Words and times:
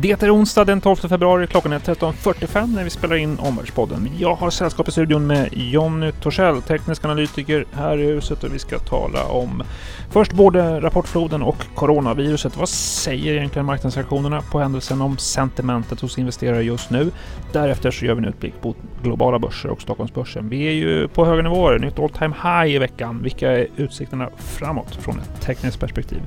Det 0.00 0.22
är 0.22 0.34
onsdag 0.34 0.64
den 0.64 0.80
12 0.80 0.96
februari. 0.96 1.46
Klockan 1.46 1.72
är 1.72 1.78
13.45 1.78 2.74
när 2.74 2.84
vi 2.84 2.90
spelar 2.90 3.16
in 3.16 3.38
Omvärldspodden. 3.38 4.08
Jag 4.18 4.34
har 4.34 4.50
sällskap 4.50 4.88
i 4.88 4.92
studion 4.92 5.26
med 5.26 5.48
Jonny 5.52 6.12
Torssell, 6.12 6.62
teknisk 6.62 7.04
analytiker 7.04 7.64
här 7.72 7.98
i 7.98 8.06
huset 8.06 8.44
och 8.44 8.54
vi 8.54 8.58
ska 8.58 8.78
tala 8.78 9.24
om 9.24 9.62
först 10.10 10.32
både 10.32 10.80
rapportfloden 10.80 11.42
och 11.42 11.56
coronaviruset. 11.74 12.56
Vad 12.56 12.68
säger 12.68 13.34
egentligen 13.34 13.66
marknadsreaktionerna 13.66 14.42
på 14.42 14.58
händelsen 14.58 15.00
om 15.00 15.18
sentimentet 15.18 16.00
hos 16.00 16.18
investerare 16.18 16.62
just 16.62 16.90
nu? 16.90 17.10
Därefter 17.52 17.90
så 17.90 18.04
gör 18.04 18.14
vi 18.14 18.18
en 18.18 18.28
utblick 18.28 18.54
på 18.60 18.74
globala 19.02 19.38
börser 19.38 19.68
och 19.68 19.82
Stockholmsbörsen. 19.82 20.48
Vi 20.48 20.66
är 20.66 20.72
ju 20.72 21.08
på 21.08 21.24
höga 21.24 21.42
nivåer, 21.42 21.78
nytt 21.78 21.98
all 21.98 22.10
time 22.10 22.34
high 22.42 22.74
i 22.74 22.78
veckan. 22.78 23.22
Vilka 23.22 23.52
är 23.52 23.66
utsikterna 23.76 24.28
framåt 24.36 24.96
från 24.96 25.18
ett 25.18 25.40
tekniskt 25.40 25.80
perspektiv? 25.80 26.22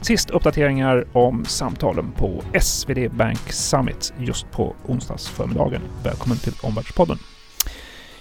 Sist 0.00 0.30
uppdateringar 0.30 1.04
om 1.12 1.44
samtalen 1.44 2.12
på 2.12 2.42
SvD 2.60 3.05
Bank 3.08 3.52
Summit 3.52 4.12
just 4.18 4.50
på 4.50 4.74
onsdagsförmiddagen. 4.86 5.82
Välkommen 6.04 6.38
till 6.38 6.54
Omvärldspodden. 6.62 7.18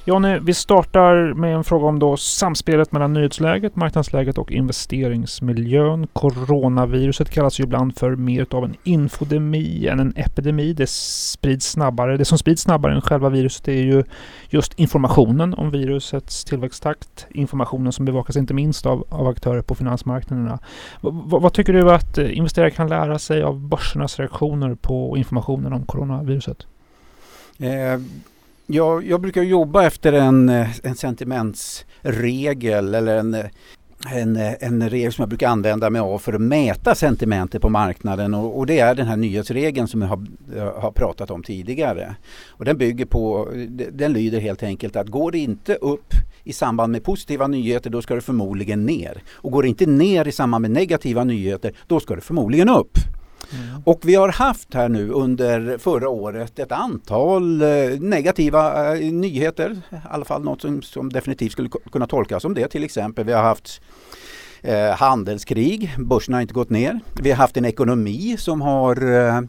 Jonny, 0.08 0.40
vi 0.40 0.54
startar 0.54 1.34
med 1.34 1.56
en 1.56 1.64
fråga 1.64 1.88
om 1.88 2.00
då 2.00 2.18
samspelet 2.18 2.92
mellan 2.92 3.14
nyhetsläget, 3.14 3.76
marknadsläget 3.76 4.38
och 4.38 4.52
investeringsmiljön. 4.52 6.08
Coronaviruset 6.08 7.30
kallas 7.30 7.60
ju 7.60 7.64
ibland 7.64 7.98
för 7.98 8.16
mer 8.16 8.46
av 8.52 8.64
en 8.66 8.76
infodemi 8.84 9.88
än 9.88 10.00
en 10.00 10.14
epidemi. 10.16 10.74
Det 10.74 10.90
sprids 10.90 11.72
snabbare. 11.72 12.18
Det 12.18 12.26
som 12.26 12.38
sprids 12.38 12.62
snabbare 12.62 12.96
än 12.96 13.02
själva 13.02 13.30
viruset 13.30 13.68
är 13.68 13.82
ju 13.82 14.04
just 14.50 14.80
informationen 14.80 15.54
om 15.54 15.72
virusets 15.72 16.46
tillväxttakt. 16.46 17.28
Informationen 17.30 17.92
som 17.92 18.06
bevakas 18.06 18.36
inte 18.36 18.54
minst 18.54 18.86
av, 18.86 19.06
av 19.10 19.28
aktörer 19.28 19.62
på 19.62 19.76
finansmarknaderna. 19.76 20.60
V 21.02 21.10
vad 21.24 21.54
tycker 21.54 21.74
du 21.74 21.92
att 21.92 22.18
investerare 22.18 22.72
kan 22.72 22.90
lära 22.90 23.20
sig 23.20 23.44
av 23.44 23.60
börsernas 23.60 24.20
reaktioner 24.20 24.76
på 24.76 25.18
informationen 25.18 25.74
om 25.74 25.86
coronaviruset? 25.86 26.68
Eh 27.60 28.00
jag, 28.68 29.08
jag 29.08 29.22
brukar 29.22 29.44
jobba 29.44 29.84
efter 29.84 30.14
en, 30.14 30.50
eh, 30.50 30.70
en 30.84 30.96
sentimentsregel 30.96 32.96
eller 32.96 33.18
en, 33.18 33.34
eh, 33.34 33.46
en, 34.12 34.36
eh, 34.36 34.54
en 34.60 34.90
regel 34.90 35.14
som 35.14 35.22
jag 35.22 35.30
brukar 35.30 35.50
använda 35.50 35.90
mig 35.90 36.02
av 36.02 36.20
för 36.20 36.34
att 36.34 36.42
mäta 36.42 36.96
sentimentet 36.96 37.62
på 37.62 37.70
marknaden 37.70 38.34
och, 38.34 38.58
och 38.58 38.66
det 38.66 38.80
är 38.80 38.96
den 38.96 39.08
här 39.08 39.18
nyhetsregeln 39.18 39.88
som 39.88 40.02
jag 40.02 40.10
har, 40.10 40.26
jag 40.56 40.74
har, 40.74 40.92
pratat 40.92 41.32
om 41.32 41.44
tidigare. 41.44 42.16
Och 42.48 42.66
den 42.66 42.78
bygger 42.78 43.06
på, 43.06 43.50
den 43.92 44.14
lyder 44.14 44.40
helt 44.40 44.64
enkelt 44.64 44.96
att 44.96 45.08
går 45.08 45.32
det 45.32 45.40
inte 45.40 45.76
upp 45.76 46.14
i 46.44 46.54
samband 46.54 46.92
med 46.92 47.04
positiva 47.04 47.48
nyheter 47.48 47.90
då 47.90 48.02
ska 48.02 48.16
det 48.16 48.22
förmodligen 48.22 48.86
ner. 48.86 49.24
Och 49.32 49.52
går 49.52 49.64
det 49.64 49.70
inte 49.70 49.86
ner 49.86 50.28
i 50.28 50.32
samband 50.32 50.62
med 50.62 50.72
negativa 50.72 51.24
nyheter 51.24 51.74
då 51.88 52.00
ska 52.00 52.16
det 52.16 52.22
förmodligen 52.22 52.70
upp. 52.70 52.98
Mm. 53.54 53.82
Och 53.86 54.00
vi 54.04 54.16
har 54.16 54.30
haft 54.30 54.74
här 54.74 54.90
nu 54.90 55.10
under 55.10 55.78
förra 55.78 56.10
året 56.10 56.60
ett 56.60 56.72
antal 56.72 57.62
eh, 57.62 58.00
negativa 58.00 58.96
eh, 58.98 59.12
nyheter. 59.14 59.72
I 59.92 59.96
alla 60.10 60.26
fall 60.26 60.44
något 60.44 60.62
som, 60.62 60.82
som 60.82 61.14
definitivt 61.14 61.52
skulle 61.52 61.70
kunna 61.92 62.08
tolkas 62.08 62.42
som 62.42 62.54
det. 62.54 62.68
Till 62.68 62.84
exempel 62.84 63.26
vi 63.26 63.34
har 63.34 63.44
haft 63.44 63.82
eh, 64.62 64.90
handelskrig, 64.90 65.96
börsen 65.98 66.34
har 66.34 66.42
inte 66.42 66.54
gått 66.54 66.70
ner. 66.70 67.00
Vi 67.22 67.30
har 67.30 67.38
haft 67.38 67.58
en 67.58 67.66
ekonomi 67.66 68.36
som 68.40 68.62
har 68.62 69.14
eh, 69.14 69.42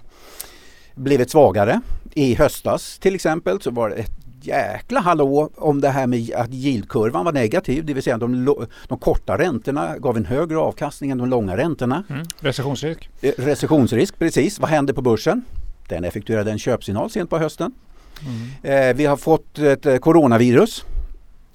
blivit 0.94 1.30
svagare. 1.30 1.80
I 2.14 2.34
höstas 2.34 2.98
till 2.98 3.14
exempel 3.14 3.60
så 3.60 3.70
var 3.70 3.90
det 3.90 3.96
ett 3.96 4.25
jäkla 4.46 5.00
hallå 5.00 5.50
om 5.56 5.80
det 5.80 5.88
här 5.88 6.06
med 6.06 6.34
att 6.34 6.50
yieldkurvan 6.50 7.24
var 7.24 7.32
negativ, 7.32 7.84
det 7.84 7.94
vill 7.94 8.02
säga 8.02 8.18
de, 8.18 8.56
de 8.88 8.98
korta 8.98 9.38
räntorna 9.38 9.98
gav 9.98 10.16
en 10.16 10.24
högre 10.24 10.58
avkastning 10.58 11.10
än 11.10 11.18
de 11.18 11.28
långa 11.28 11.56
räntorna. 11.56 12.04
Mm. 12.10 12.26
Recessionsrisk. 12.40 13.10
Eh, 13.20 13.32
recessionsrisk, 13.36 14.18
precis. 14.18 14.60
Vad 14.60 14.70
hände 14.70 14.94
på 14.94 15.02
börsen? 15.02 15.44
Den 15.88 16.04
effektuerade 16.04 16.50
en 16.50 16.58
köpsignal 16.58 17.10
sent 17.10 17.30
på 17.30 17.38
hösten. 17.38 17.72
Mm. 18.62 18.88
Eh, 18.90 18.96
vi 18.96 19.04
har 19.06 19.16
fått 19.16 19.58
ett 19.58 19.86
eh, 19.86 19.96
coronavirus 19.96 20.84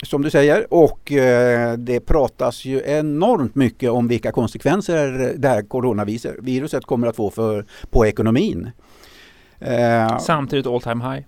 som 0.04 0.22
du 0.22 0.30
säger 0.30 0.74
och 0.74 1.12
eh, 1.12 1.78
det 1.78 2.00
pratas 2.00 2.66
ju 2.66 2.82
enormt 2.86 3.56
mycket 3.56 3.92
om 3.92 4.08
vilka 4.08 4.32
konsekvenser 4.32 5.34
det 5.38 5.48
här 5.48 5.62
coronaviruset 5.62 6.86
kommer 6.86 7.08
att 7.08 7.16
få 7.16 7.30
för, 7.30 7.66
på 7.90 8.06
ekonomin. 8.06 8.72
Eh, 9.60 10.18
Samtidigt 10.20 10.68
all 10.68 10.82
time 10.82 11.14
high. 11.14 11.26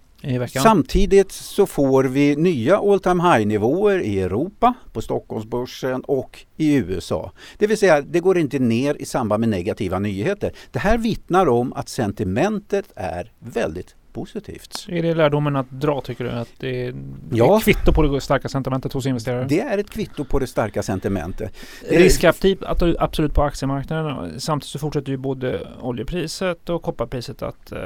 Samtidigt 0.64 1.32
så 1.32 1.66
får 1.66 2.04
vi 2.04 2.36
nya 2.36 2.78
all 2.78 3.00
time 3.00 3.24
high 3.24 3.48
nivåer 3.48 4.00
i 4.00 4.20
Europa, 4.20 4.74
på 4.94 5.02
Stockholmsbörsen 5.02 6.02
och 6.02 6.46
i 6.58 6.76
USA. 6.76 7.32
Det 7.58 7.68
vill 7.68 7.78
säga, 7.78 8.02
det 8.02 8.20
går 8.20 8.38
inte 8.38 8.60
ner 8.60 8.96
i 9.00 9.06
samband 9.06 9.40
med 9.40 9.50
negativa 9.50 10.00
nyheter. 10.00 10.54
Det 10.72 10.80
här 10.80 10.98
vittnar 10.98 11.48
om 11.48 11.74
att 11.74 11.90
sentimentet 11.90 12.86
är 12.96 13.32
väldigt 13.40 13.96
positivt. 14.14 14.86
Är 14.90 15.04
det 15.04 15.14
lärdomen 15.14 15.56
att 15.56 15.70
dra 15.70 16.02
tycker 16.02 16.24
du? 16.24 16.30
Att 16.30 16.50
det 16.58 16.88
är, 16.88 16.96
ja. 17.32 17.58
ett 17.58 17.64
kvitto 17.64 17.94
på 17.94 18.04
det 18.04 18.22
starka 18.22 18.50
sentimentet 18.50 18.94
hos 18.94 19.06
investerare? 19.06 19.46
Det 19.50 19.60
är 19.60 19.78
ett 19.78 19.90
kvitto 19.90 20.26
på 20.26 20.40
det 20.40 20.48
starka 20.48 20.84
sentimentet. 20.84 21.54
Riskaktivt 21.90 22.64
absolut 23.00 23.34
på 23.34 23.44
aktiemarknaden. 23.44 24.40
Samtidigt 24.40 24.72
så 24.72 24.80
fortsätter 24.80 25.12
ju 25.12 25.18
både 25.18 25.68
oljepriset 25.82 26.70
och 26.70 26.82
kopparpriset 26.82 27.42
att 27.42 27.72
uh, 27.72 27.80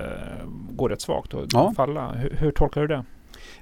gå 0.72 0.88
rätt 0.88 1.02
svagt 1.02 1.34
och 1.34 1.46
ja. 1.54 1.74
falla. 1.76 2.12
Hur, 2.12 2.38
hur 2.40 2.52
tolkar 2.52 2.82
du 2.82 2.88
det? 2.88 3.06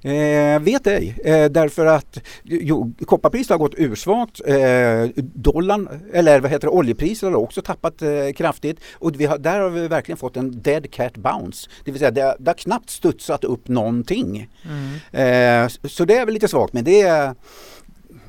Eh, 0.05 0.59
vet 0.59 0.87
ej, 0.87 1.17
eh, 1.23 1.45
därför 1.45 1.85
att 1.85 2.19
jo, 2.43 2.93
kopparpriset 3.05 3.49
har 3.49 3.57
gått 3.57 3.73
ursvagt. 3.77 4.41
Eh, 4.45 5.23
dollarn, 5.33 5.89
eller 6.13 6.39
vad 6.39 6.51
heter 6.51 6.67
det, 6.67 6.73
oljepriset 6.73 7.29
har 7.29 7.35
också 7.35 7.61
tappat 7.61 8.01
eh, 8.01 8.09
kraftigt 8.35 8.79
och 8.93 9.19
vi 9.21 9.25
har, 9.25 9.37
där 9.37 9.59
har 9.59 9.69
vi 9.69 9.87
verkligen 9.87 10.17
fått 10.17 10.37
en 10.37 10.61
dead 10.61 10.91
cat 10.91 11.17
bounce. 11.17 11.69
Det 11.85 11.91
vill 11.91 11.99
säga 11.99 12.11
det, 12.11 12.35
det 12.39 12.49
har 12.49 12.55
knappt 12.55 12.89
studsat 12.89 13.43
upp 13.43 13.67
någonting. 13.67 14.49
Mm. 14.63 15.63
Eh, 15.63 15.69
så 15.83 16.05
det 16.05 16.17
är 16.17 16.25
väl 16.25 16.33
lite 16.33 16.47
svagt 16.47 16.73
men 16.73 16.83
det 16.83 17.01
är 17.01 17.35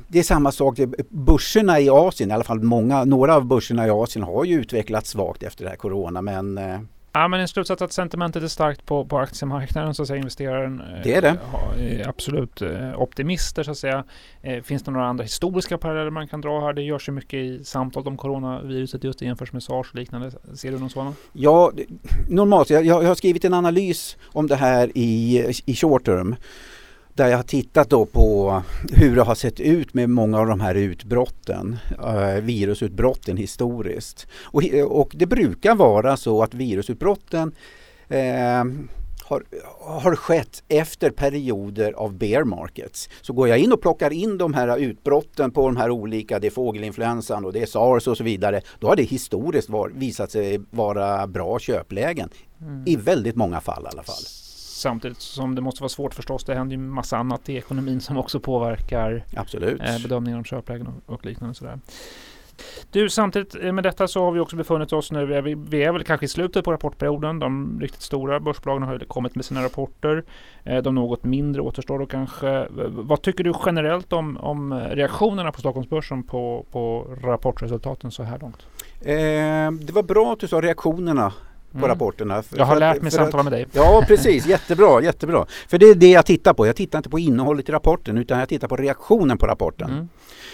det 0.07 0.19
är 0.19 0.23
samma 0.23 0.51
sak, 0.51 0.79
börserna 1.09 1.79
i 1.79 1.89
Asien, 1.89 2.31
i 2.31 2.33
alla 2.33 2.43
fall 2.43 2.63
många, 2.63 3.03
några 3.03 3.35
av 3.35 3.45
börserna 3.45 3.87
i 3.87 3.89
Asien 3.89 4.23
har 4.23 4.45
ju 4.45 4.55
utvecklats 4.61 5.09
svagt 5.09 5.43
efter 5.43 5.63
det 5.63 5.69
här 5.69 5.77
corona 5.77 6.21
men 6.21 6.57
eh, 6.57 6.79
Ja, 7.21 7.27
men 7.27 7.39
en 7.39 7.47
slutsats 7.47 7.81
att 7.81 7.93
sentimentet 7.93 8.43
är 8.43 8.47
starkt 8.47 8.85
på, 8.85 9.05
på 9.05 9.17
aktiemarknaden 9.17 9.93
så 9.93 10.01
att 10.01 10.07
säga. 10.07 10.17
Investeraren 10.17 10.81
eh, 10.81 11.01
det 11.03 11.13
är 11.13 11.21
det. 11.21 11.37
är 11.79 12.07
absolut 12.07 12.61
eh, 12.61 13.01
optimister 13.01 13.63
så 13.63 13.71
att 13.71 13.77
säga. 13.77 14.03
Eh, 14.41 14.63
finns 14.63 14.83
det 14.83 14.91
några 14.91 15.05
andra 15.05 15.23
historiska 15.23 15.77
paralleller 15.77 16.09
man 16.09 16.27
kan 16.27 16.41
dra 16.41 16.61
här? 16.61 16.73
Det 16.73 16.81
görs 16.81 17.09
ju 17.09 17.13
mycket 17.13 17.33
i 17.33 17.63
samtal 17.63 18.07
om 18.07 18.17
coronaviruset 18.17 19.03
just 19.03 19.21
i 19.21 19.25
jämförelse 19.25 19.55
med 19.55 19.63
sars 19.63 19.89
och 19.89 19.95
liknande. 19.95 20.31
Ser 20.55 20.71
du 20.71 20.79
någon 20.79 20.89
sådan? 20.89 21.15
Ja, 21.33 21.71
normalt. 22.29 22.69
Jag, 22.69 22.85
jag 22.85 23.03
har 23.03 23.15
skrivit 23.15 23.45
en 23.45 23.53
analys 23.53 24.17
om 24.25 24.47
det 24.47 24.55
här 24.55 24.91
i, 24.95 25.43
i 25.65 25.75
short 25.75 26.05
term 26.05 26.35
där 27.17 27.27
jag 27.27 27.37
har 27.37 27.43
tittat 27.43 27.89
då 27.89 28.05
på 28.05 28.61
hur 28.91 29.15
det 29.15 29.21
har 29.21 29.35
sett 29.35 29.59
ut 29.59 29.93
med 29.93 30.09
många 30.09 30.39
av 30.39 30.47
de 30.47 30.59
här 30.59 30.75
utbrotten, 30.75 31.77
eh, 32.03 32.41
virusutbrotten 32.41 33.37
historiskt. 33.37 34.27
Och, 34.43 34.63
och, 34.87 35.11
det 35.15 35.25
brukar 35.25 35.75
vara 35.75 36.17
så 36.17 36.43
att 36.43 36.53
virusutbrotten 36.53 37.55
eh, 38.09 38.63
har, 39.23 39.43
har 39.79 40.15
skett 40.15 40.63
efter 40.67 41.09
perioder 41.09 41.91
av 41.91 42.13
bear 42.13 42.43
markets. 42.43 43.09
Så 43.21 43.33
går 43.33 43.47
jag 43.47 43.59
in 43.59 43.73
och 43.73 43.81
plockar 43.81 44.13
in 44.13 44.37
de 44.37 44.53
här 44.53 44.77
utbrotten 44.77 45.51
på 45.51 45.67
de 45.67 45.77
här 45.77 45.89
olika, 45.89 46.39
det 46.39 46.47
är 46.47 46.51
fågelinfluensan 46.51 47.45
och 47.45 47.53
det 47.53 47.61
är 47.61 47.65
sars 47.65 48.07
och 48.07 48.17
så 48.17 48.23
vidare. 48.23 48.61
Då 48.79 48.87
har 48.87 48.95
det 48.95 49.03
historiskt 49.03 49.69
var, 49.69 49.89
visat 49.89 50.31
sig 50.31 50.59
vara 50.69 51.27
bra 51.27 51.59
köplägen. 51.59 52.29
Mm. 52.61 52.83
I 52.85 52.95
väldigt 52.95 53.35
många 53.35 53.61
fall 53.61 53.83
i 53.83 53.87
alla 53.87 54.03
fall. 54.03 54.46
Samtidigt 54.77 55.21
som 55.21 55.55
det 55.55 55.61
måste 55.61 55.83
vara 55.83 55.89
svårt 55.89 56.13
förstås. 56.13 56.43
Det 56.43 56.55
händer 56.55 56.75
ju 56.75 56.81
massa 56.81 57.17
annat 57.17 57.49
i 57.49 57.55
ekonomin 57.55 58.01
som 58.01 58.17
också 58.17 58.39
påverkar 58.39 59.23
Absolut. 59.35 59.81
Eh, 59.81 60.01
bedömningar 60.01 60.37
om 60.37 60.43
köplägen 60.43 60.87
och, 60.87 61.13
och 61.13 61.25
liknande. 61.25 61.55
Sådär. 61.55 61.79
Du, 62.91 63.09
samtidigt 63.09 63.55
eh, 63.55 63.71
med 63.71 63.83
detta 63.83 64.07
så 64.07 64.23
har 64.23 64.31
vi 64.31 64.39
också 64.39 64.55
befunnit 64.55 64.93
oss 64.93 65.11
nu, 65.11 65.41
vi, 65.41 65.55
vi 65.55 65.83
är 65.83 65.91
väl 65.91 66.03
kanske 66.03 66.25
i 66.25 66.29
slutet 66.29 66.65
på 66.65 66.71
rapportperioden. 66.71 67.39
De 67.39 67.79
riktigt 67.81 68.01
stora 68.01 68.39
börsbolagen 68.39 68.83
har 68.83 68.99
kommit 68.99 69.35
med 69.35 69.45
sina 69.45 69.63
rapporter. 69.63 70.23
Eh, 70.63 70.83
de 70.83 70.95
något 70.95 71.23
mindre 71.23 71.61
återstår 71.61 71.99
då 71.99 72.05
kanske. 72.05 72.67
Vad 72.89 73.21
tycker 73.21 73.43
du 73.43 73.53
generellt 73.65 74.13
om, 74.13 74.37
om 74.37 74.73
reaktionerna 74.73 75.51
på 75.51 75.59
Stockholmsbörsen 75.59 76.23
på, 76.23 76.65
på 76.71 77.07
rapportresultaten 77.21 78.11
så 78.11 78.23
här 78.23 78.39
långt? 78.39 78.67
Eh, 79.01 79.85
det 79.85 79.93
var 79.93 80.03
bra 80.03 80.33
att 80.33 80.39
du 80.39 80.47
sa 80.47 80.61
reaktionerna 80.61 81.33
på 81.71 81.77
mm. 81.77 81.89
rapporterna. 81.89 82.43
jag 82.55 82.65
har 82.65 82.79
lärt 82.79 83.01
mig 83.01 83.11
samtala 83.11 83.43
med 83.43 83.53
dig. 83.53 83.67
Ja 83.71 84.03
precis, 84.07 84.45
jättebra, 84.47 85.01
jättebra. 85.01 85.45
För 85.67 85.77
det 85.77 85.85
är 85.85 85.95
det 85.95 86.11
jag 86.11 86.25
tittar 86.25 86.53
på. 86.53 86.67
Jag 86.67 86.75
tittar 86.75 86.99
inte 86.99 87.09
på 87.09 87.19
innehållet 87.19 87.69
i 87.69 87.71
rapporten 87.71 88.17
utan 88.17 88.39
jag 88.39 88.49
tittar 88.49 88.67
på 88.67 88.75
reaktionen 88.75 89.37
på 89.37 89.47
rapporten. 89.47 89.89
Mm. 89.89 90.09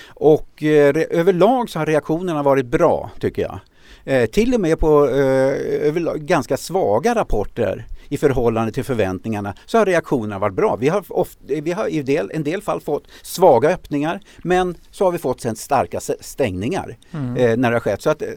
Och 0.05 0.63
eh, 0.63 0.95
överlag 1.09 1.69
så 1.69 1.79
har 1.79 1.85
reaktionerna 1.85 2.43
varit 2.43 2.65
bra 2.65 3.11
tycker 3.19 3.41
jag. 3.41 3.59
Eh, 4.05 4.25
till 4.25 4.53
och 4.53 4.59
med 4.59 4.79
på 4.79 5.09
eh, 5.09 6.13
ganska 6.15 6.57
svaga 6.57 7.15
rapporter 7.15 7.85
i 8.09 8.17
förhållande 8.17 8.71
till 8.71 8.83
förväntningarna 8.83 9.53
så 9.65 9.77
har 9.77 9.85
reaktionerna 9.85 10.39
varit 10.39 10.55
bra. 10.55 10.75
Vi 10.75 10.89
har, 10.89 11.03
ofta, 11.09 11.39
vi 11.47 11.71
har 11.71 11.87
i 11.87 12.01
del, 12.01 12.31
en 12.33 12.43
del 12.43 12.61
fall 12.61 12.81
fått 12.81 13.07
svaga 13.21 13.69
öppningar 13.69 14.19
men 14.43 14.75
så 14.91 15.05
har 15.05 15.11
vi 15.11 15.17
fått 15.17 15.41
sen 15.41 15.55
starka 15.55 15.99
stängningar 16.19 16.97
mm. 17.11 17.37
eh, 17.37 17.57
när 17.57 17.71
det 17.71 17.75
har 17.75 17.79
skett. 17.81 18.01
Så 18.01 18.09
att, 18.09 18.21
eh, 18.21 18.27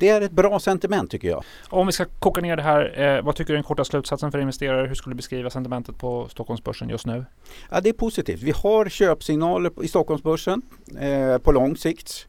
det 0.00 0.08
är 0.08 0.20
ett 0.20 0.32
bra 0.32 0.58
sentiment 0.58 1.10
tycker 1.10 1.28
jag. 1.28 1.44
Om 1.68 1.86
vi 1.86 1.92
ska 1.92 2.04
koka 2.04 2.40
ner 2.40 2.56
det 2.56 2.62
här, 2.62 3.00
eh, 3.00 3.24
vad 3.24 3.36
tycker 3.36 3.48
du 3.48 3.54
är 3.54 3.56
den 3.56 3.64
korta 3.64 3.84
slutsatsen 3.84 4.32
för 4.32 4.38
investerare? 4.38 4.86
Hur 4.86 4.94
skulle 4.94 5.14
du 5.14 5.16
beskriva 5.16 5.50
sentimentet 5.50 5.98
på 5.98 6.28
Stockholmsbörsen 6.28 6.88
just 6.88 7.06
nu? 7.06 7.24
Ja, 7.70 7.80
det 7.80 7.88
är 7.88 7.92
positivt. 7.92 8.42
Vi 8.42 8.50
har 8.50 8.88
köpsignaler 8.88 9.84
i 9.84 9.88
Stockholmsbörsen 9.88 10.62
eh, 11.00 11.38
på 11.38 11.52
lång 11.52 11.76
sikt 11.76 12.26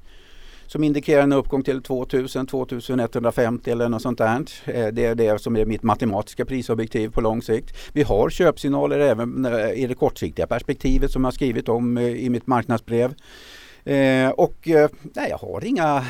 som 0.71 0.83
indikerar 0.83 1.23
en 1.23 1.33
uppgång 1.33 1.63
till 1.63 1.81
2000, 1.81 2.47
2150 2.47 3.71
eller 3.71 3.89
något 3.89 4.01
sånt 4.01 4.17
där. 4.17 4.45
Eh, 4.65 4.87
det 4.87 5.05
är 5.05 5.15
det 5.15 5.41
som 5.41 5.57
är 5.57 5.65
mitt 5.65 5.83
matematiska 5.83 6.45
prisobjektiv 6.45 7.09
på 7.09 7.21
lång 7.21 7.41
sikt. 7.41 7.77
Vi 7.93 8.03
har 8.03 8.29
köpsignaler 8.29 8.99
även 8.99 9.45
eh, 9.45 9.71
i 9.71 9.87
det 9.87 9.95
kortsiktiga 9.95 10.47
perspektivet 10.47 11.11
som 11.11 11.23
jag 11.23 11.33
skrivit 11.33 11.69
om 11.69 11.97
eh, 11.97 12.03
i 12.03 12.29
mitt 12.29 12.47
marknadsbrev. 12.47 13.13
Eh, 13.83 14.29
och 14.29 14.67
eh, 14.67 14.89
nej, 15.01 15.29
jag 15.29 15.37
har 15.37 15.65
inga 15.65 16.03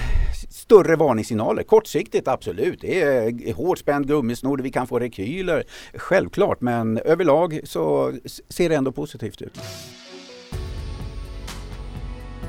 större 0.49 0.95
varningssignaler. 0.95 1.63
Kortsiktigt 1.63 2.27
absolut, 2.27 2.81
det 2.81 3.01
är 3.01 3.47
eh, 3.47 3.55
hårt 3.55 3.79
spänd 3.79 4.07
gummisnodd, 4.07 4.61
vi 4.61 4.71
kan 4.71 4.87
få 4.87 4.99
rekyler. 4.99 5.63
Självklart, 5.93 6.61
men 6.61 6.97
överlag 6.97 7.59
så 7.63 8.13
ser 8.49 8.69
det 8.69 8.75
ändå 8.75 8.91
positivt 8.91 9.41
ut. 9.41 9.59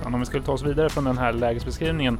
Om 0.05 0.21
vi 0.21 0.27
skulle 0.27 0.45
ta 0.45 0.53
oss 0.53 0.63
vidare 0.63 0.89
från 0.89 1.05
den 1.05 1.19
här 1.19 1.33
lägesbeskrivningen 1.33 2.19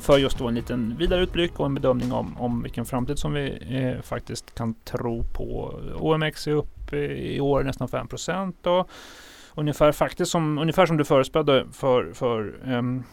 för 0.00 0.18
just 0.18 0.38
då 0.38 0.48
en 0.48 0.54
liten 0.54 0.96
vidare 0.98 1.22
utblick 1.22 1.60
och 1.60 1.66
en 1.66 1.74
bedömning 1.74 2.12
om, 2.12 2.36
om 2.38 2.62
vilken 2.62 2.84
framtid 2.84 3.18
som 3.18 3.32
vi 3.32 3.58
eh, 3.70 4.02
faktiskt 4.02 4.54
kan 4.54 4.74
tro 4.74 5.24
på. 5.24 5.80
OMX 5.98 6.46
är 6.46 6.52
upp 6.52 6.92
eh, 6.92 6.98
i 7.00 7.40
år 7.40 7.62
nästan 7.62 7.88
5 7.88 8.08
procent 8.08 8.66
ungefär 9.54 9.92
faktiskt 9.92 10.30
som, 10.30 10.58
ungefär 10.58 10.86
som 10.86 10.96
du 10.96 11.04
förespådde 11.04 11.64
för, 11.72 12.12
för 12.12 12.54
um, 12.66 13.04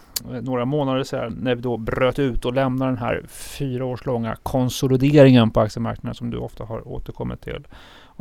några 0.42 0.66
månader 0.66 1.04
sedan 1.04 1.38
när 1.42 1.56
vi 1.56 1.62
då 1.62 1.78
bröt 1.78 2.20
ut 2.20 2.46
och 2.46 2.54
lämnade 2.54 2.92
den 2.92 2.98
här 2.98 3.26
fyra 3.30 3.86
års 3.86 4.06
långa 4.06 4.36
konsolideringen 4.44 5.52
på 5.52 5.60
aktiemarknaden 5.60 6.16
som 6.16 6.30
du 6.30 6.38
ofta 6.38 6.64
har 6.64 6.88
återkommit 6.88 7.42
till. 7.42 7.68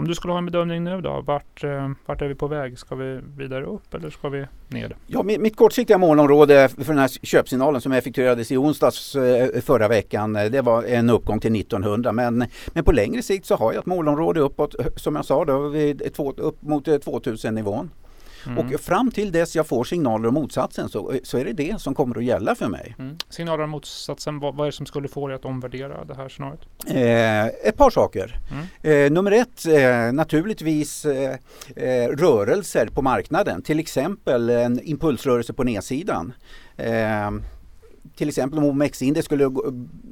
Om 0.00 0.08
du 0.08 0.14
skulle 0.14 0.32
ha 0.32 0.38
en 0.38 0.46
bedömning 0.46 0.84
nu 0.84 1.00
då, 1.00 1.22
vart, 1.26 1.64
eh, 1.64 1.90
vart 2.06 2.22
är 2.22 2.28
vi 2.28 2.34
på 2.34 2.46
väg? 2.46 2.78
Ska 2.78 2.94
vi 2.94 3.20
vidare 3.37 3.64
upp 3.64 3.94
eller 3.94 4.11
ska 4.11 4.28
vi 4.28 4.46
ner? 4.69 4.96
Ja, 5.06 5.23
mitt 5.23 5.56
kortsiktiga 5.56 5.99
målområde 5.99 6.69
för 6.69 6.84
den 6.84 6.99
här 6.99 7.26
köpsignalen 7.26 7.81
som 7.81 7.93
effektuerades 7.93 8.52
i 8.52 8.56
onsdags 8.56 9.16
eh, 9.16 9.61
förra 9.61 9.88
veckan, 9.88 10.37
eh, 10.37 10.44
det 10.44 10.62
var 10.62 10.82
en 10.82 11.11
uppgång 11.11 11.40
till 11.40 11.56
1900. 11.56 12.12
Men, 12.12 12.44
men 12.66 12.84
på 12.84 12.93
längre 12.93 13.23
sikt 13.23 13.46
så 13.46 13.56
har 13.56 13.73
jag 13.73 13.81
ett 13.81 13.87
målområde 13.87 14.40
uppåt, 14.40 14.75
som 14.96 15.16
jag 15.16 15.25
sa, 15.25 15.44
då, 15.44 15.75
upp 16.37 16.62
mot 16.62 16.84
2000 16.84 17.55
nivån. 17.55 17.90
Mm. 18.46 18.58
Och 18.58 18.81
fram 18.81 19.10
till 19.10 19.32
dess 19.32 19.56
jag 19.56 19.66
får 19.66 19.84
signaler 19.84 20.28
om 20.28 20.34
motsatsen 20.34 20.88
så, 20.88 21.14
så 21.22 21.38
är 21.38 21.44
det 21.44 21.52
det 21.52 21.81
som 21.81 21.94
kommer 21.94 22.19
att 22.19 22.25
gälla 22.25 22.54
för 22.54 22.69
mig. 22.69 22.94
Mm. 22.98 23.16
Signaler 23.28 23.64
om 23.64 23.70
motsatsen, 23.70 24.38
vad, 24.38 24.54
vad, 24.54 24.66
är 24.66 24.70
det 24.70 24.76
som 24.76 24.87
skulle 24.87 25.08
få 25.08 25.26
dig 25.26 25.37
att 25.37 25.44
omvärdera 25.44 26.04
det 26.04 26.14
här 26.14 26.28
scenariot? 26.28 26.66
Eh, 26.87 27.46
ett 27.46 27.76
par 27.76 27.90
saker. 27.90 28.38
Mm. 28.50 29.06
Eh, 29.06 29.12
nummer 29.12 29.32
ett, 29.32 29.66
eh, 29.66 30.12
naturligtvis 30.12 31.04
eh, 31.04 31.37
eh, 31.76 32.08
rörelser 32.08 32.87
på 32.87 33.02
marknaden. 33.02 33.62
Till 33.62 33.78
exempel 33.78 34.50
en 34.50 34.81
impulsrörelse 34.81 35.52
på 35.52 35.64
nedsidan 35.64 36.32
eh, 36.76 37.31
till 38.16 38.28
exempel 38.28 38.58
om 38.58 38.64
OMX-index 38.64 39.25
skulle 39.25 39.44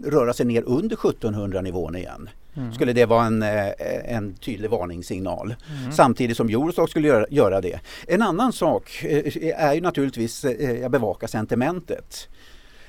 röra 0.04 0.32
sig 0.32 0.46
ner 0.46 0.62
under 0.62 0.96
1700 0.96 1.60
nivån 1.60 1.96
igen. 1.96 2.28
Mm. 2.58 2.72
Skulle 2.72 2.92
det 2.92 3.06
vara 3.06 3.26
en, 3.26 3.42
eh, 3.42 3.68
en 4.04 4.34
tydlig 4.34 4.70
varningssignal. 4.70 5.54
Mm. 5.80 5.92
Samtidigt 5.92 6.36
som 6.36 6.48
Eurostock 6.48 6.90
skulle 6.90 7.08
göra, 7.08 7.26
göra, 7.30 7.60
det. 7.60 7.80
En 8.06 8.22
annan 8.22 8.52
sak 8.52 9.04
eh, 9.04 9.62
är 9.64 9.74
ju 9.74 9.80
naturligtvis, 9.80 10.44
eh, 10.44 10.72
jag 10.72 10.90
bevakar 10.90 11.26
sentimentet. 11.26 12.28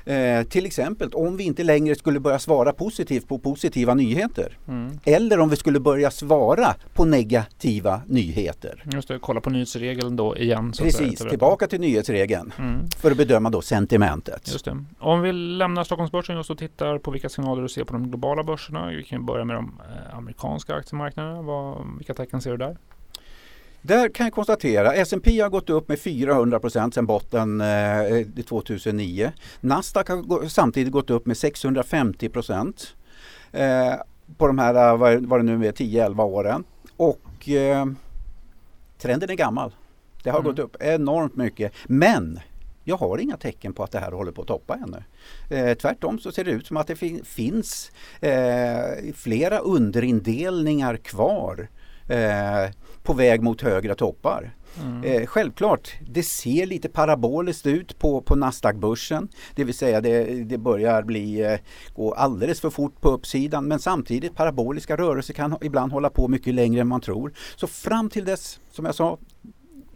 Eh, 0.09 0.43
till 0.43 0.65
exempel 0.65 1.09
om 1.13 1.37
vi 1.37 1.43
inte 1.43 1.63
längre 1.63 1.95
skulle 1.95 2.19
börja 2.19 2.39
svara 2.39 2.73
positivt 2.73 3.27
på 3.27 3.39
positiva 3.39 3.93
nyheter. 3.93 4.57
Mm. 4.67 4.99
Eller 5.05 5.39
om 5.39 5.49
vi 5.49 5.55
skulle 5.55 5.79
börja 5.79 6.11
svara 6.11 6.75
på 6.93 7.05
negativa 7.05 8.01
nyheter. 8.07 8.83
Just 8.93 9.07
det, 9.07 9.19
kolla 9.19 9.41
på 9.41 9.49
nyhetsregeln 9.49 10.15
då 10.15 10.37
igen. 10.37 10.73
Precis, 10.77 11.19
tillbaka 11.19 11.67
till 11.67 11.79
nyhetsregeln 11.79 12.53
mm. 12.57 12.89
för 13.01 13.11
att 13.11 13.17
bedöma 13.17 13.49
då 13.49 13.61
sentimentet. 13.61 14.51
Just 14.51 14.65
det. 14.65 14.85
Om 14.99 15.21
vi 15.21 15.31
lämnar 15.33 15.83
Stockholmsbörsen 15.83 16.37
och 16.37 16.57
tittar 16.57 16.97
på 16.97 17.11
vilka 17.11 17.29
signaler 17.29 17.61
du 17.61 17.69
ser 17.69 17.83
på 17.83 17.93
de 17.93 18.09
globala 18.09 18.43
börserna. 18.43 18.87
Vi 18.87 19.03
kan 19.03 19.25
börja 19.25 19.45
med 19.45 19.55
de 19.55 19.79
eh, 19.79 20.17
amerikanska 20.17 20.75
aktiemarknaderna. 20.75 21.41
Vad, 21.41 21.77
vilka 21.97 22.13
tecken 22.13 22.41
ser 22.41 22.51
du 22.51 22.57
där? 22.57 22.77
Där 23.81 24.09
kan 24.09 24.25
jag 24.25 24.33
konstatera 24.33 24.93
S&P 24.93 25.41
har 25.41 25.49
gått 25.49 25.69
upp 25.69 25.87
med 25.87 25.99
400 25.99 26.59
procent 26.59 26.93
sedan 26.93 27.05
botten 27.05 27.61
eh, 27.61 28.43
2009. 28.47 29.31
Nasdaq 29.59 30.09
har 30.09 30.47
samtidigt 30.47 30.93
gått 30.93 31.09
upp 31.09 31.25
med 31.25 31.37
650 31.37 32.29
procent 32.29 32.95
eh, 33.51 33.93
på 34.37 34.47
de 34.47 34.59
här, 34.59 34.91
eh, 34.91 34.97
vad, 34.97 35.25
vad 35.25 35.39
det 35.39 35.43
nu 35.43 35.67
är, 35.67 35.71
10-11 35.71 36.23
åren. 36.23 36.63
Och 36.97 37.49
eh, 37.49 37.85
trenden 38.97 39.29
är 39.29 39.35
gammal. 39.35 39.75
Det 40.23 40.29
har 40.29 40.39
mm. 40.39 40.51
gått 40.51 40.59
upp 40.59 40.75
enormt 40.79 41.35
mycket. 41.35 41.73
Men 41.85 42.39
jag 42.83 42.97
har 42.97 43.17
inga 43.17 43.37
tecken 43.37 43.73
på 43.73 43.83
att 43.83 43.91
det 43.91 43.99
här 43.99 44.11
håller 44.11 44.31
på 44.31 44.41
att 44.41 44.47
toppa 44.47 44.75
ännu. 44.75 45.03
Eh, 45.49 45.77
tvärtom 45.77 46.19
så 46.19 46.31
ser 46.31 46.43
det 46.43 46.51
ut 46.51 46.67
som 46.67 46.77
att 46.77 46.87
det 46.87 46.95
fin 46.95 47.25
finns 47.25 47.91
eh, 48.21 49.13
flera 49.15 49.59
underindelningar 49.59 50.97
kvar 50.97 51.69
eh, 52.09 52.71
på 53.03 53.13
väg 53.13 53.41
mot 53.41 53.61
högre 53.61 53.95
toppar. 53.95 54.51
Mm. 54.83 55.03
Eh, 55.03 55.25
självklart, 55.25 55.93
det 56.01 56.23
ser 56.23 56.65
lite 56.65 56.89
paraboliskt 56.89 57.65
ut 57.65 57.99
på, 57.99 58.21
på 58.21 58.35
Nasdaq-börsen. 58.35 59.27
Det 59.55 59.63
vill 59.63 59.77
säga 59.77 60.01
det, 60.01 60.23
det 60.43 60.57
börjar 60.57 61.03
bli, 61.03 61.41
eh, 61.41 61.59
gå 61.95 62.13
alldeles 62.13 62.61
för 62.61 62.69
fort 62.69 63.01
på 63.01 63.09
uppsidan 63.09 63.67
men 63.67 63.79
samtidigt 63.79 64.35
paraboliska 64.35 64.97
rörelser 64.97 65.33
kan 65.33 65.57
ibland 65.61 65.91
hålla 65.91 66.09
på 66.09 66.27
mycket 66.27 66.53
längre 66.53 66.81
än 66.81 66.87
man 66.87 67.01
tror. 67.01 67.33
Så 67.55 67.67
fram 67.67 68.09
till 68.09 68.25
dess, 68.25 68.59
som 68.71 68.85
jag 68.85 68.95
sa, 68.95 69.17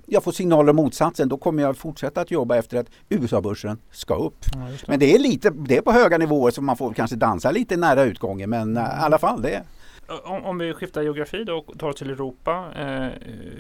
jag 0.06 0.24
får 0.24 0.31
signaler 0.31 0.69
om 0.69 0.75
motsatsen, 0.75 1.30
då 1.30 1.38
kommer 1.38 1.63
jag 1.63 1.77
fortsätta 1.77 2.21
att 2.21 2.31
jobba 2.31 2.57
efter 2.57 2.77
att 2.77 2.88
USA-börsen 3.09 3.77
ska 3.92 4.16
upp. 4.16 4.45
Ja, 4.54 4.59
det. 4.59 4.88
Men 4.88 5.00
det 5.00 5.16
är, 5.16 5.19
lite, 5.19 5.50
det 5.50 5.77
är 5.77 5.81
på 5.81 5.92
höga 5.92 6.18
nivåer 6.18 6.51
så 6.51 6.62
man 6.62 6.77
får 6.77 6.94
kanske 6.94 7.16
dansa 7.16 7.51
lite 7.51 7.77
nära 7.77 8.04
utgången 8.04 8.50
men 8.50 8.77
mm. 8.77 8.83
i 8.83 9.04
alla 9.04 9.18
fall 9.18 9.42
det 9.42 9.63
om, 10.08 10.46
om, 10.46 10.58
vi 10.58 10.74
skiftar 10.74 11.02
geografi 11.02 11.44
då 11.44 11.58
och 11.58 11.80
tar 11.80 11.90
oss 11.90 11.96
till 11.96 12.10
Europa. 12.10 12.72
Eh, 12.76 13.10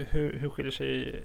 hur, 0.09 0.39
hur 0.39 0.49
skiljer, 0.49 0.71
sig, 0.71 1.21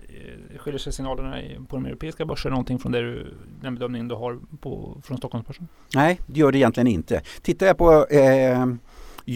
eh, 0.52 0.58
skiljer 0.58 0.78
sig 0.78 0.92
signalerna 0.92 1.42
i, 1.42 1.58
på 1.68 1.76
de 1.76 1.86
europeiska 1.86 2.24
börserna 2.24 2.50
någonting 2.50 2.78
från 2.78 2.92
det 2.92 3.00
du, 3.00 3.34
den 3.62 3.74
bedömning 3.74 4.08
du 4.08 4.14
har 4.14 4.38
på, 4.60 5.00
från 5.04 5.18
Stockholmsbörsen? 5.18 5.68
Nej, 5.94 6.20
det 6.26 6.40
gör 6.40 6.52
det 6.52 6.58
egentligen 6.58 6.86
inte. 6.86 7.22
Tittar 7.42 7.66
jag 7.66 7.78
på 7.78 8.06
eh, 8.06 8.66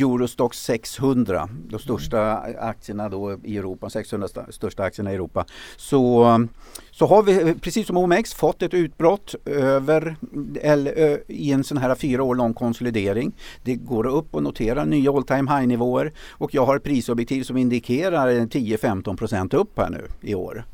Eurostock 0.01 0.55
600, 0.55 1.49
de 1.69 1.79
största 1.79 2.33
aktierna 2.59 3.09
då 3.09 3.39
i 3.45 3.59
Europa, 3.59 3.91
600 3.91 4.29
största 4.49 4.83
aktierna 4.83 5.13
i 5.13 5.15
Europa. 5.15 5.45
Så, 5.77 6.47
så 6.91 7.07
har 7.07 7.23
vi 7.23 7.55
precis 7.55 7.87
som 7.87 7.97
OMX 7.97 8.35
fått 8.35 8.63
ett 8.63 8.75
utbrott 8.75 9.35
över, 9.45 10.17
eller, 10.61 11.23
i 11.29 11.53
en 11.53 11.65
sån 11.65 11.77
här 11.77 11.95
fyra 11.95 12.23
år 12.23 12.35
lång 12.35 12.55
konsolidering. 12.55 13.33
Det 13.63 13.75
går 13.75 14.07
upp 14.07 14.35
och 14.35 14.43
notera 14.43 14.85
nya 14.85 15.13
all 15.13 15.25
time 15.25 15.57
high 15.57 15.67
nivåer 15.67 16.13
och 16.31 16.55
jag 16.55 16.67
har 16.67 16.77
ett 16.77 16.85
prisobjektiv 16.85 17.43
som 17.43 17.57
indikerar 17.57 18.29
10-15% 18.29 19.55
upp 19.55 19.79
här 19.79 19.91
nu 19.91 20.07
i 20.21 20.35
år. 20.35 20.65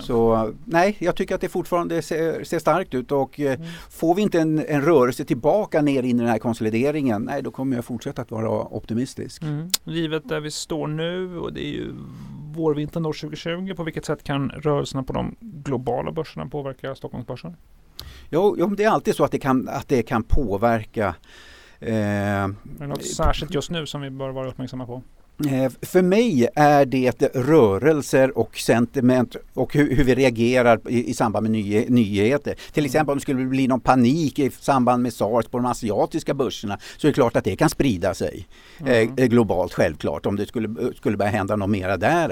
Så 0.00 0.52
nej, 0.64 0.96
jag 0.98 1.16
tycker 1.16 1.34
att 1.34 1.40
det 1.40 1.48
fortfarande 1.48 2.02
ser, 2.02 2.44
ser 2.44 2.58
starkt 2.58 2.94
ut 2.94 3.12
och 3.12 3.40
eh, 3.40 3.54
mm. 3.54 3.66
får 3.90 4.14
vi 4.14 4.22
inte 4.22 4.40
en, 4.40 4.66
en, 4.68 4.82
rörelse 4.82 5.24
tillbaka 5.24 5.82
ner 5.82 6.02
in 6.02 6.16
i 6.16 6.22
den 6.22 6.28
här 6.28 6.38
konsolideringen, 6.38 7.22
nej 7.22 7.42
då 7.42 7.50
kommer 7.50 7.76
jag 7.76 7.84
fortsätta 7.84 8.22
att 8.22 8.30
vara 8.30 8.48
optimistisk. 8.50 9.42
Mm. 9.42 9.68
Givet 9.84 10.28
där 10.28 10.40
vi 10.40 10.50
står 10.50 10.86
nu 10.86 11.38
och 11.38 11.52
det 11.52 11.66
är 11.66 11.70
ju 11.70 11.92
vårvintern 12.54 13.04
2020, 13.04 13.74
på 13.74 13.84
vilket 13.84 14.04
sätt 14.04 14.22
kan 14.22 14.50
rörelserna 14.50 15.02
på 15.02 15.12
de 15.12 15.36
globala 15.40 16.12
börserna 16.12 16.46
påverka 16.46 16.94
Stockholmsbörsen? 16.94 17.56
Jo, 18.30 18.56
jo 18.58 18.66
det 18.66 18.84
är 18.84 18.90
alltid 18.90 19.14
så 19.14 19.24
att 19.24 19.32
det 19.32 19.38
kan, 19.38 19.68
att 19.68 19.88
det 19.88 20.02
kan 20.02 20.22
påverka 20.22 21.14
Eh, 21.80 21.94
är 21.94 22.54
det 22.78 22.86
något 22.86 23.04
särskilt 23.04 23.54
just 23.54 23.70
nu 23.70 23.86
som 23.86 24.00
vi 24.00 24.10
bör 24.10 24.30
vara 24.30 24.48
uppmärksamma 24.48 24.86
på? 24.86 25.02
Eh, 25.46 25.72
för 25.82 26.02
mig 26.02 26.48
är 26.54 26.86
det 26.86 27.22
rörelser 27.34 28.38
och 28.38 28.58
sentiment 28.58 29.36
och 29.54 29.74
hur, 29.74 29.96
hur 29.96 30.04
vi 30.04 30.14
reagerar 30.14 30.80
i, 30.88 31.10
i, 31.10 31.14
samband 31.14 31.42
med 31.42 31.50
ny, 31.50 31.84
nyheter. 31.88 32.54
Till 32.72 32.84
exempel 32.84 33.12
om 33.12 33.18
det 33.18 33.22
skulle 33.22 33.44
bli 33.44 33.68
någon 33.68 33.80
panik 33.80 34.38
i 34.38 34.50
samband 34.50 35.02
med 35.02 35.12
sars 35.12 35.46
på 35.46 35.58
de 35.58 35.66
asiatiska 35.66 36.34
börserna 36.34 36.78
så 36.96 37.06
är 37.06 37.10
det 37.10 37.14
klart 37.14 37.36
att 37.36 37.44
det 37.44 37.56
kan 37.56 37.70
sprida 37.70 38.14
sig 38.14 38.46
mm. 38.80 39.10
eh, 39.16 39.26
globalt 39.26 39.74
självklart 39.74 40.26
om 40.26 40.36
det 40.36 40.46
skulle, 40.46 40.94
skulle 40.96 41.16
börja 41.16 41.30
hända 41.30 41.56
något 41.56 41.70
mera 41.70 41.96
där. 41.96 42.30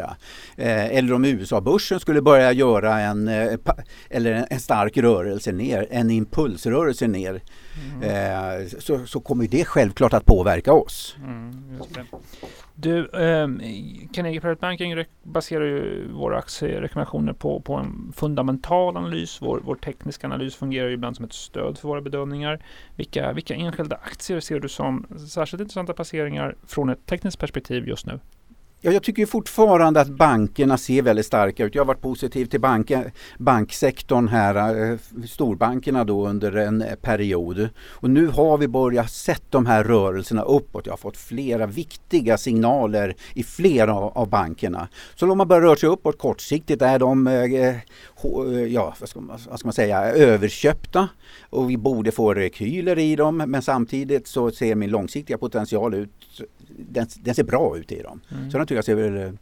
Eh, 0.57 0.97
eller 0.97 1.13
om 1.13 1.25
USA-börsen 1.25 2.01
skulle 2.01 2.23
börja 2.23 2.53
göra 2.53 3.01
en, 3.01 3.29
eh, 3.29 3.59
eller 4.11 4.47
en 4.51 4.61
stark 4.61 4.97
rörelse 4.97 5.53
ner, 5.53 5.87
en 5.91 6.11
impulsrörelse 6.11 7.07
ner 7.07 7.31
mm. 7.31 8.03
Eh, 8.03 8.67
så, 8.79 9.07
så 9.07 9.21
kommer 9.21 9.47
det 9.47 9.65
självklart 9.65 10.13
att 10.13 10.27
påverka 10.27 10.73
oss. 10.73 11.17
Mm, 11.25 11.63
du, 12.79 12.96
eh, 12.99 13.49
Carnegie 14.13 14.41
Private 14.41 14.61
Banking 14.61 15.05
baserar 15.23 15.65
ju 15.65 16.09
våra 16.13 16.39
aktierekommendationer 16.39 17.33
på, 17.33 17.61
på 17.61 17.75
en 17.75 18.13
fundamental 18.17 18.97
analys. 18.97 19.43
Vår, 19.43 19.61
vår 19.65 19.75
tekniska 19.75 20.27
analys 20.27 20.57
fungerar 20.57 20.89
ju 20.89 20.95
ibland 20.95 21.17
som 21.17 21.25
ett 21.25 21.33
stöd 21.33 21.79
för 21.79 21.89
våra 21.89 22.01
bedömningar. 22.01 22.61
Vilka, 22.97 23.33
vilka 23.33 23.55
enskilda 23.55 23.97
aktier 23.97 24.41
ser 24.41 24.61
du 24.61 24.69
som 24.69 25.07
särskilt 25.29 25.61
intressanta 25.61 25.93
placeringar 25.93 26.57
från 26.67 26.89
ett 26.89 27.07
tekniskt 27.07 27.39
perspektiv 27.39 27.89
just 27.89 28.07
nu? 28.07 28.21
Ja, 28.87 28.93
jag 28.93 29.03
tycker 29.03 29.27
fortfarande 29.27 30.01
att 30.01 30.09
bankerna 30.09 30.79
ser 30.79 31.03
väldigt 31.03 31.27
starka 31.27 31.65
ut. 31.65 31.75
Jag 31.75 31.83
har 31.83 31.87
varit 31.87 32.01
positiv 32.01 32.47
till 32.47 32.61
bank, 32.61 32.93
banksektorn 33.39 34.29
här, 34.29 34.91
eh, 34.91 34.99
storbankerna 35.29 36.05
då 36.05 36.29
under 36.29 36.57
en 36.57 36.85
period. 37.03 37.69
Och 37.89 38.11
nu 38.11 38.27
har 38.27 38.59
vi 38.59 38.69
börjat 38.69 39.11
sett 39.11 39.43
de 39.51 39.67
här 39.67 39.85
rörelserna 39.85 40.43
uppåt. 40.43 40.87
Jag 40.87 40.93
har 40.93 40.97
fått 40.97 41.17
flera 41.17 41.67
viktiga 41.67 42.39
signaler 42.39 43.17
i 43.35 43.43
flera 43.43 43.95
av 43.95 44.29
bankerna. 44.29 44.89
Så 45.15 45.27
de 45.27 45.39
har 45.39 45.47
börjat 45.47 45.63
röra 45.63 45.77
sig 45.77 45.89
uppåt 45.89 46.19
kortsiktigt 46.19 46.83
är 46.83 46.99
de 46.99 47.27
eh, 47.27 47.77
ja, 48.69 48.95
vad 49.01 49.09
ska, 49.09 49.21
man, 49.21 49.39
vad 49.49 49.59
ska 49.59 49.67
man 49.67 49.73
säga, 49.73 50.03
överköpta 50.03 51.09
och 51.51 51.71
vi 51.71 51.77
borde 51.77 52.13
få 52.13 52.35
rekyler 52.35 52.99
i 52.99 53.17
dem 53.17 53.37
men 53.37 53.63
samtidigt 53.63 54.27
så 54.27 54.51
ser 54.51 54.75
min 54.75 54.91
långsiktiga 54.91 55.39
potential 55.39 55.95
ut 55.95 56.11
den, 56.69 57.07
den 57.15 57.35
ser 57.35 57.45
bra 57.45 57.79
ut 57.79 57.93
i 57.93 58.03
dem. 58.03 58.21
Mm. 58.31 58.51
Så 58.51 58.59
de 58.59 58.67
tycker 58.67 58.75
jag 58.75 58.85
ser, 58.85 59.33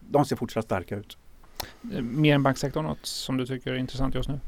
de 0.00 0.24
ser 0.24 0.36
fortsatt 0.36 0.64
starka 0.64 0.96
ut. 0.96 1.16
Mer 2.00 2.34
än 2.34 2.42
banksektorn, 2.42 2.84
något 2.84 3.06
som 3.06 3.36
du 3.36 3.46
tycker 3.46 3.72
är 3.72 3.76
intressant 3.76 4.14
just 4.14 4.28
nu? 4.28 4.40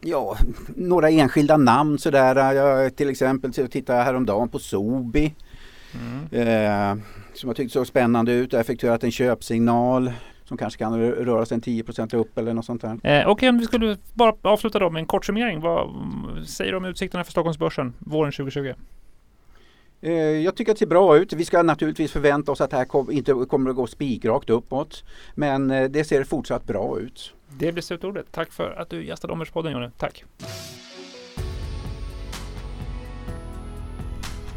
Ja, 0.00 0.36
några 0.76 1.10
enskilda 1.10 1.56
namn 1.56 1.98
sådär. 1.98 2.54
Jag, 2.54 2.96
till 2.96 3.10
exempel 3.10 3.52
så 3.52 3.68
tittade 3.68 3.98
jag 3.98 4.04
häromdagen 4.04 4.48
på 4.48 4.58
Sobi. 4.58 5.34
Mm. 5.94 6.48
Eh, 6.48 7.04
som 7.34 7.48
jag 7.48 7.56
tyckte 7.56 7.72
såg 7.72 7.86
spännande 7.86 8.32
ut. 8.32 8.54
Effektuerat 8.54 9.04
en 9.04 9.10
köpsignal 9.10 10.12
som 10.52 10.56
kanske 10.58 10.78
kan 10.78 11.00
röra 11.00 11.46
sig 11.46 11.54
en 11.54 11.60
10 11.60 11.84
upp 12.12 12.38
eller 12.38 12.54
något 12.54 12.64
sånt 12.64 12.82
där. 12.82 12.90
Eh, 12.90 12.96
Okej, 12.96 13.26
okay, 13.26 13.48
om 13.48 13.58
vi 13.58 13.64
skulle 13.64 13.96
bara 14.14 14.34
avsluta 14.42 14.78
då 14.78 14.90
med 14.90 15.00
en 15.00 15.06
kort 15.06 15.24
summering. 15.24 15.60
Vad 15.60 15.90
säger 16.46 16.70
du 16.72 16.76
om 16.76 16.84
utsikterna 16.84 17.24
för 17.24 17.30
Stockholmsbörsen 17.30 17.94
våren 17.98 18.32
2020? 18.32 18.74
Eh, 20.00 20.12
jag 20.12 20.54
tycker 20.56 20.72
att 20.72 20.76
det 20.76 20.78
ser 20.78 20.86
bra 20.86 21.16
ut. 21.16 21.32
Vi 21.32 21.44
ska 21.44 21.62
naturligtvis 21.62 22.12
förvänta 22.12 22.52
oss 22.52 22.60
att 22.60 22.70
det 22.70 22.76
här 22.76 23.12
inte 23.12 23.32
kommer 23.32 23.70
att 23.70 23.76
gå 23.76 23.86
spikrakt 23.86 24.50
uppåt. 24.50 25.04
Men 25.34 25.70
eh, 25.70 25.90
det 25.90 26.04
ser 26.04 26.24
fortsatt 26.24 26.66
bra 26.66 26.98
ut. 26.98 27.34
Det 27.58 27.72
blir 27.72 27.82
slutordet. 27.82 28.26
Tack 28.30 28.52
för 28.52 28.70
att 28.70 28.90
du 28.90 29.06
gästade 29.06 29.32
Omvärldspodden 29.32 29.72
Jonny. 29.72 29.88
Tack! 29.98 30.24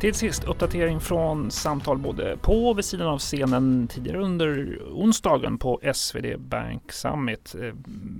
Till 0.05 0.13
sist 0.13 0.43
uppdatering 0.43 0.99
från 0.99 1.51
samtal 1.51 1.97
både 1.97 2.37
på 2.37 2.69
och 2.69 2.77
vid 2.77 2.85
sidan 2.85 3.07
av 3.07 3.19
scenen 3.19 3.87
tidigare 3.87 4.21
under 4.21 4.79
onsdagen 4.91 5.57
på 5.57 5.79
SvD 5.93 6.39
Bank 6.39 6.91
Summit. 6.91 7.55
Eh, 7.61 7.73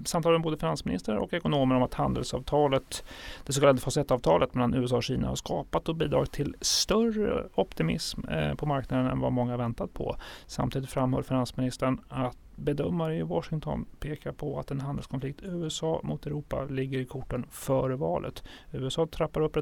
samtal 0.06 0.32
med 0.32 0.42
både 0.42 0.58
finansminister 0.58 1.18
och 1.18 1.34
ekonomer 1.34 1.75
om 1.75 1.84
att 1.84 1.94
handelsavtalet, 1.94 3.04
det 3.46 3.54
så 3.54 3.60
kallade 3.60 3.80
fas 3.80 3.98
1-avtalet 3.98 4.54
mellan 4.54 4.74
USA 4.74 4.98
och 4.98 5.04
Kina 5.04 5.27
har 5.27 5.36
skapat 5.36 5.89
och 5.89 5.96
bidragit 5.96 6.32
till 6.32 6.56
större 6.62 7.44
optimism 7.56 8.27
eh, 8.30 8.56
på 8.56 8.65
marknaden 8.65 9.08
än 9.08 9.20
vad 9.20 9.32
många 9.32 9.58
väntat 9.58 9.94
på. 9.94 10.15
Samtidigt 10.48 10.89
framhöll 10.89 11.24
finansministern 11.24 12.01
att 12.10 12.45
bedömare 12.56 13.16
i 13.16 13.24
Washington 13.24 13.86
pekar 14.00 14.32
på 14.32 14.60
att 14.60 14.72
en 14.72 14.82
handelskonflikt 14.82 15.44
USA 15.44 16.00
mot 16.04 16.26
Europa 16.26 16.66
ligger 16.66 17.00
i 17.00 17.06
korten 17.06 17.46
före 17.52 17.96
valet. 17.96 18.44
USA 18.72 19.08
trappar 19.08 19.42
upp 19.42 19.58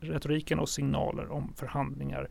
retoriken 0.00 0.58
och 0.58 0.68
signaler 0.68 1.32
om 1.32 1.52
förhandlingar 1.56 2.28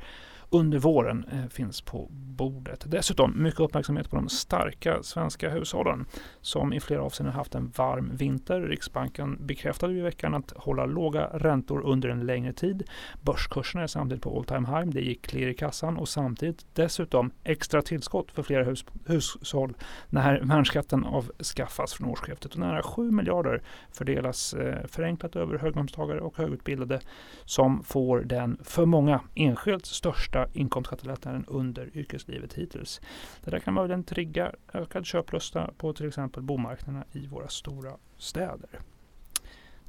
under 0.50 0.80
våren 0.80 1.26
eh, 1.32 1.50
finns 1.50 1.82
på 1.82 2.08
bordet. 2.12 2.84
Dessutom 2.88 3.44
mycket 3.44 3.60
uppmärksamhet 3.60 4.10
på 4.10 4.16
de 4.16 4.30
starka 4.30 5.04
svenska 5.04 5.50
hushållen 5.50 6.06
som 6.42 6.74
i 6.74 6.80
flera 6.80 7.02
avseenden 7.02 7.36
haft 7.36 7.56
en 7.56 7.72
varm 7.76 8.12
vinter. 8.16 8.62
Riksbanken 8.62 9.38
bekräftade 9.46 9.94
i 9.94 10.02
veckan 10.02 10.34
att 10.34 10.54
hålla 10.56 10.86
låga 10.86 11.26
räntor 11.34 11.82
under 11.86 12.10
en 12.10 12.26
längre 12.26 12.54
tid. 12.54 12.84
Börskurserna 13.22 13.84
är 13.84 13.88
samtidigt 13.88 14.24
på 14.24 14.38
all 14.38 14.46
time 14.46 14.68
high. 14.68 14.90
Det 14.90 15.02
gick 15.02 15.22
klirr 15.22 15.48
i 15.48 15.54
kassan 15.54 15.98
och 15.98 16.10
samtidigt 16.10 16.66
dessutom 16.74 17.32
extra 17.44 17.82
tillskott 17.82 18.32
för 18.32 18.44
flera 18.44 18.64
hus 18.64 18.86
hushåll 19.06 19.74
när 20.10 20.42
värnskatten 20.42 21.06
avskaffas 21.06 21.94
från 21.94 22.10
årsskiftet. 22.10 22.54
Och 22.54 22.60
nära 22.60 22.84
7 22.84 23.12
miljarder 23.12 23.62
fördelas 23.92 24.54
eh, 24.54 24.88
förenklat 24.88 25.36
över 25.36 25.58
höginkomsttagare 25.58 26.22
och 26.22 26.38
högutbildade 26.38 27.00
som 27.46 27.84
får 27.84 28.20
den 28.20 28.58
för 28.64 28.86
många 28.86 29.22
enskilt 29.36 29.86
största 29.86 30.39
inkomstskattelättnaden 30.54 31.46
under 31.48 31.98
yrkeslivet 31.98 32.54
hittills. 32.54 33.02
Det 33.44 33.52
där 33.52 33.60
kan 33.60 33.74
möjligen 33.74 34.04
trigga 34.04 34.52
ökad 34.74 35.06
köplusta 35.06 35.72
på 35.78 35.94
till 35.94 36.08
exempel 36.08 36.44
bomarknaderna 36.44 37.06
i 37.12 37.28
våra 37.28 37.48
stora 37.48 37.92
städer. 38.18 38.80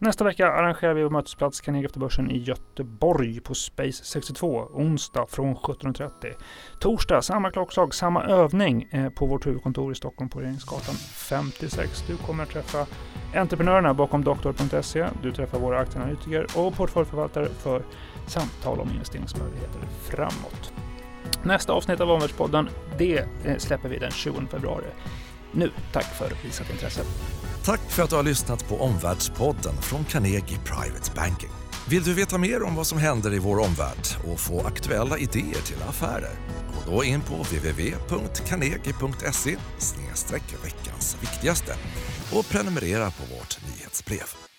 Nästa 0.03 0.25
vecka 0.25 0.53
arrangerar 0.53 0.95
vi 0.95 1.03
vår 1.03 1.11
mötesplats 1.11 1.61
Carnegie 1.61 1.87
efter 1.87 2.01
börsen 2.01 2.31
i 2.31 2.39
Göteborg 2.39 3.41
på 3.41 3.55
Space 3.55 4.05
62 4.05 4.69
onsdag 4.73 5.27
från 5.29 5.57
17.30. 5.57 6.11
Torsdag 6.81 7.23
samma 7.23 7.51
klockslag, 7.51 7.95
samma 7.95 8.25
övning 8.25 8.89
eh, 8.91 9.09
på 9.09 9.27
vårt 9.27 9.47
huvudkontor 9.47 9.93
i 9.93 9.95
Stockholm 9.95 10.31
på 10.31 10.41
Regeringsgatan 10.41 10.95
56. 10.95 12.05
Du 12.07 12.17
kommer 12.17 12.43
att 12.43 12.51
träffa 12.51 12.87
entreprenörerna 13.35 13.95
bakom 13.95 14.25
doktor.se. 14.25 15.07
Du 15.23 15.33
träffar 15.33 15.59
våra 15.59 15.79
aktieanalytiker 15.79 16.47
och 16.57 16.75
portföljförvaltare 16.75 17.49
för 17.49 17.83
samtal 18.31 18.81
om 18.81 18.91
investeringsmöjligheter 18.91 19.81
framåt. 20.03 20.73
Nästa 21.43 21.73
avsnitt 21.73 22.01
av 22.01 22.11
Omvärldspodden, 22.11 22.69
det 22.99 23.29
eh, 23.45 23.57
släpper 23.59 23.89
vi 23.89 23.99
den 23.99 24.11
20 24.11 24.47
februari. 24.51 24.87
Nu, 25.53 25.71
tack 25.93 26.05
för 26.05 26.33
visat 26.45 26.71
intresse. 26.71 27.03
Tack 27.65 27.81
för 27.81 28.03
att 28.03 28.11
du 28.11 28.17
har 28.17 28.23
lyssnat 28.23 28.69
på 28.69 28.81
Omvärldspodden 28.81 29.75
från 29.83 30.05
Carnegie 30.05 30.59
Private 30.65 31.11
Banking. 31.17 31.51
Vill 31.89 32.03
du 32.03 32.15
veta 32.15 32.39
mer 32.39 32.63
om 32.63 32.75
vad 32.75 32.87
som 32.87 32.99
händer 32.99 33.35
i 33.35 33.39
vår 33.39 33.59
omvärld 33.59 34.07
och 34.33 34.41
få 34.41 34.67
aktuella 34.67 35.19
idéer 35.19 35.63
till 35.67 35.83
affärer? 35.89 36.33
Gå 36.87 36.93
då 36.93 37.05
in 37.05 37.21
på 37.21 37.35
www.carnegie.se 37.35 39.57
veckans 40.65 41.17
viktigaste 41.21 41.75
och 42.33 42.49
prenumerera 42.49 43.11
på 43.11 43.23
vårt 43.35 43.59
nyhetsbrev. 43.67 44.50